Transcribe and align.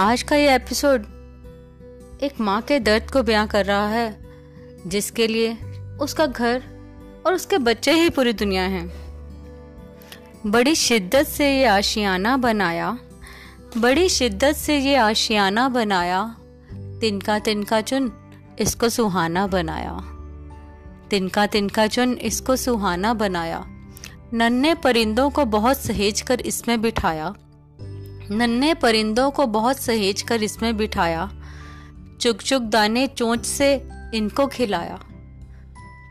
आज 0.00 0.22
का 0.22 0.36
ये 0.36 0.54
एपिसोड 0.54 1.02
एक 2.22 2.40
माँ 2.40 2.60
के 2.62 2.78
दर्द 2.80 3.10
को 3.10 3.22
बयां 3.22 3.46
कर 3.46 3.64
रहा 3.64 3.88
है, 3.88 4.16
जिसके 4.86 5.26
लिए 5.26 5.52
उसका 6.00 6.26
घर 6.26 6.62
और 7.26 7.34
उसके 7.34 7.58
बच्चे 7.58 7.92
ही 7.92 8.10
पूरी 8.10 8.32
दुनिया 8.32 8.62
हैं। 8.62 8.86
बड़ी 10.46 10.74
शिद्दत 10.74 11.26
से 11.26 11.50
ये 11.58 11.64
आशियाना 11.64 12.36
बनाया, 12.36 12.98
बड़ी 13.78 14.08
शिद्दत 14.08 14.56
से 14.56 14.78
ये 14.78 14.94
आशियाना 14.96 15.68
बनाया, 15.68 16.22
तिनका 16.72 17.38
तिनका 17.38 17.80
चुन 17.80 18.10
इसको 18.60 18.88
सुहाना 18.88 19.46
बनाया। 19.46 19.92
तिनका 21.10 21.46
तिनका 21.46 21.86
चुन 21.86 22.12
इसको 22.12 22.56
सुहाना 22.56 23.14
बनाया। 23.14 23.64
नन्हे 24.34 24.74
परिंदों 24.74 25.30
को 25.30 25.44
बहुत 25.44 25.76
सहेज 25.76 26.20
कर 26.20 26.40
इसमें 26.40 26.80
बिठाया। 26.82 27.34
नन्हे 28.32 28.74
परिंदों 28.74 29.30
को 29.30 29.46
बहुत 29.46 29.78
सहेज 29.78 30.22
कर 30.22 30.42
इसमें 30.42 30.76
बिठाया। 30.76 31.30
चुक 32.20 32.36
चुक 32.36 32.62
दाने 32.62 33.06
चोंच 33.06 33.46
से 33.46 33.88
इनको 34.14 34.46
खिलाया। 34.46 35.00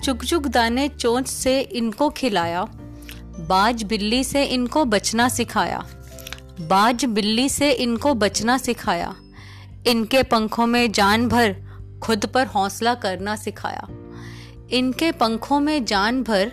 चुक 0.04 0.24
चुक 0.24 0.48
दाने 0.48 0.88
चोंच 0.88 1.28
से 1.28 1.62
इनको 1.62 2.10
खिलाया। 2.10 2.64
बाज 3.40 3.84
बिल्ली 3.84 4.24
से 4.24 4.44
इनको 4.44 4.86
बचना 4.86 5.30
सिखाया। 5.30 5.86
बाज 6.62 7.06
बिल्ली 7.06 7.50
से 7.50 7.72
इनको 7.72 8.14
बचना 8.14 8.58
सिखाया। 8.58 9.16
इनके 9.88 10.24
पंखों 10.24 10.68
में 10.68 10.92
जान 10.92 11.28
भर 11.28 11.56
खुद 12.04 12.26
पर 12.26 12.48
हौसला 12.48 12.94
करना 12.94 13.36
सिखाया। 13.36 13.88
इनके 14.72 15.12
पंखों 15.12 15.60
में 15.60 15.86
जान 15.86 16.24
भर 16.24 16.52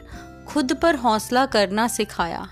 खुद 0.49 0.73
पर 0.73 0.95
हौसला 0.95 1.47
करना 1.47 1.89
सिखाया। 1.89 2.49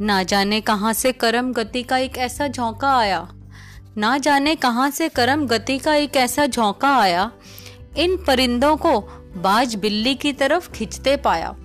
ना 0.00 0.22
जाने 0.22 0.60
कहाँ 0.60 0.92
से 0.92 1.12
करम 1.12 1.52
गति 1.52 1.82
का 1.82 1.98
एक 1.98 2.18
ऐसा 2.18 2.48
झोंका 2.48 2.96
आया। 2.96 3.28
ना 3.96 4.18
जाने 4.18 4.54
कहाँ 4.54 4.90
से 4.90 5.08
करम 5.08 5.46
गति 5.46 5.78
का 5.78 5.94
एक 5.94 6.16
ऐसा 6.16 6.46
झोंका 6.46 6.96
आया। 6.96 7.32
इन 7.96 8.16
परिंदों 8.16 8.76
को 8.76 9.00
बाज 9.36 9.74
बिल्ली 9.74 10.14
की 10.14 10.32
तरफ़ 10.32 10.70
खिंचते 10.70 11.16
पाया। 11.16 11.56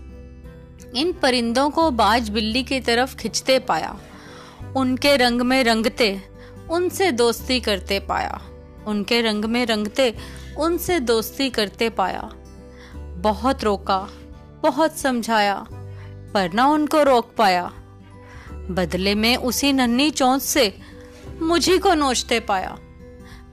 इन 0.95 1.13
परिंदों 1.21 1.69
को 1.69 1.91
बाज 1.91 2.29
बिल्ली 2.29 2.63
की 2.63 2.79
तरफ़ 2.79 3.15
खिंचते 3.15 3.59
पाया। 3.59 3.99
उनके 4.75 5.17
रंग 5.17 5.41
में 5.41 5.63
रंगते, 5.63 6.21
उनसे 6.69 7.11
दोस्ती 7.11 7.59
करते 7.59 7.99
पाया। 7.99 8.41
उनके 8.87 9.21
रंग 9.21 9.45
में 9.45 9.65
रंगते, 9.65 10.15
उनसे 10.57 10.99
दोस्ती 10.99 11.49
करते 11.49 11.89
पाया। 11.89 12.29
बहुत 12.95 13.63
रोका, 13.63 14.07
बहुत 14.63 14.97
समझाया, 14.97 15.65
पर 16.33 16.53
ना 16.53 16.67
उनको 16.67 17.03
रोक 17.03 17.33
पाया। 17.37 17.73
बदले 18.69 19.15
में 19.15 19.37
उसी 19.37 19.73
नन्ही 19.73 20.09
चोंच 20.09 20.41
से 20.41 20.77
मुझी 21.41 21.77
को 21.77 21.93
नोचते 21.93 22.39
पाया। 22.39 22.77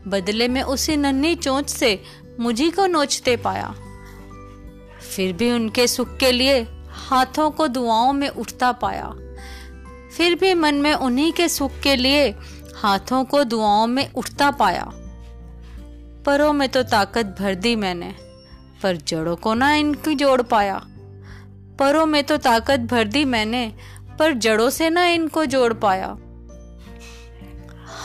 बदले 0.08 0.48
में 0.48 0.62
उसी 0.62 0.96
नन्ही 0.96 1.34
चोंच 1.34 1.70
से 1.70 2.02
मुझी 2.40 2.70
को 2.70 2.86
नोचते 2.86 3.36
पाया। 3.36 3.74
फिर 5.16 5.32
भी 5.32 5.52
उनके 5.52 5.86
सुख 5.86 6.16
के 6.16 6.32
लिए 6.32 6.66
हाथों 6.90 7.50
को 7.50 7.68
दुआओं 7.68 8.12
में 8.12 8.28
उठता 8.28 8.72
पाया। 8.72 9.14
फिर 10.16 10.34
भी 10.34 10.54
मन 10.54 10.74
में 10.74 10.94
उन्हीं 10.94 11.32
के 11.32 11.48
सुख 11.48 11.80
के 11.82 11.96
लिए 11.96 12.34
हाथों 12.76 13.24
को 13.24 13.44
दुआओं 13.44 13.86
में 13.86 14.12
उठता 14.12 14.50
पाया। 14.50 14.92
परों 16.26 16.52
में 16.52 16.68
तो 16.68 16.82
ताकत 16.82 17.36
भर 17.38 17.54
दी 17.54 17.76
मैंने, 17.76 18.14
पर 18.82 18.96
जड़ों 18.96 19.36
को 19.36 19.54
ना 19.54 19.74
इनकी 19.74 20.14
जोड़ 20.14 20.42
पाया। 20.42 20.82
परों 21.78 22.06
में 22.06 22.24
तो 22.24 22.36
ताकत 22.36 22.80
भर 22.80 23.04
दी 23.04 23.24
मैंने 23.24 23.72
पर 24.18 24.32
जड़ों 24.32 24.70
से 24.70 24.90
ना 24.90 25.06
इनको 25.06 25.44
जोड़ 25.44 25.72
पाया। 25.72 26.16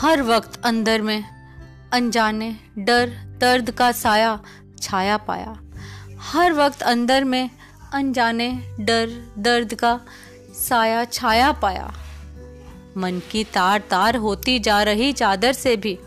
हर 0.00 0.22
वक्त 0.22 0.60
अंदर 0.64 1.02
में 1.02 1.24
अनजाने, 1.92 2.56
डर, 2.78 3.10
दर्द 3.40 3.70
का 3.70 3.92
साया 3.92 4.40
छाया 4.82 5.16
पाया। 5.16 5.58
हर 6.20 6.52
वक्त 6.52 6.82
अंदर 6.82 7.24
में 7.24 7.50
अनजाने, 7.92 8.76
डर, 8.80 9.32
दर्द 9.38 9.74
का 9.74 10.00
साया 10.54 11.04
छाया 11.04 11.52
पाया। 11.52 11.92
मन 12.96 13.20
की 13.30 13.44
तार 13.44 13.78
तार 13.80 14.16
होती 14.16 14.58
जा 14.58 14.82
रही 14.82 15.12
चादर 15.12 15.52
से 15.52 15.76
भी, 15.76 15.98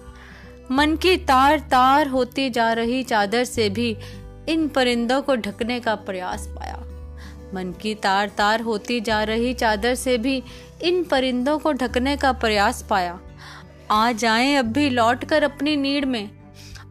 मन 0.72 0.96
की 0.96 1.18
तार 1.18 1.60
तार 1.60 2.08
होती 2.08 2.50
जा 2.50 2.74
रही 2.74 3.04
चादर 3.04 3.44
से 3.44 3.70
भी 3.70 3.98
इन 4.50 4.68
परिंदों 4.68 5.22
को 5.22 5.36
ढकने 5.36 5.80
का 5.80 5.96
प्रयास 5.96 6.48
पाया। 6.48 6.84
मन 7.54 7.74
की 7.82 7.96
तार 7.96 8.30
तार 8.30 8.62
होती 8.62 9.02
जा 9.02 9.24
रही 9.24 9.54
चादर 9.54 9.96
से 9.96 10.18
भी 10.18 10.44
इन 10.82 11.04
परिंदों 11.04 11.60
को 11.60 11.72
ढकने 11.72 12.18
का 12.18 12.32
प्रयास 12.32 12.88
पाया। 12.90 13.20
आ 13.92 14.12
जाएँ 14.12 14.56
अब 14.56 14.66
भी 14.66 14.90
लौट 14.90 15.26
कर 15.26 15.44
अपनी 15.44 15.76
नीड़ 15.76 16.06
में। 16.06 16.30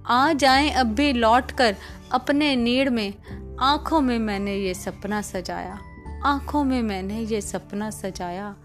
आ 0.06 0.32
जाएँ 0.32 0.70
अब 0.70 0.86
भी 0.86 1.12
लौट 1.12 1.52
कर 1.52 1.76
अपने 2.12 2.56
नीड़ 2.56 2.90
में। 2.90 3.14
आँखों 3.60 4.00
में 4.00 4.18
मैंने 4.18 4.56
ये 4.56 4.74
सपना 4.74 5.22
सजाया। 5.22 5.78
आँखों 6.24 6.64
में 6.64 6.82
मैंने 6.82 7.20
ये 7.20 7.40
सपना 7.40 7.90
सजाया। 7.90 8.56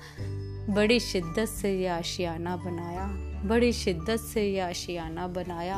बड़ी 0.69 0.99
शिद्दत 0.99 1.45
से 1.45 1.79
ये 1.79 1.87
आशियाना 1.87 2.57
बनाया। 2.57 3.07
बड़ी 3.47 3.73
शिद्दत 3.73 4.17
से 4.19 4.51
ये 4.51 4.59
आशियाना 4.59 5.27
बनाया। 5.27 5.75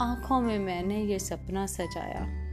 आँखों 0.00 0.40
में 0.40 0.58
मैंने 0.58 1.04
ये 1.04 1.18
सपना 1.18 1.66
सजाया। 1.66 2.47